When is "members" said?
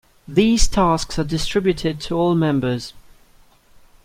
2.33-2.93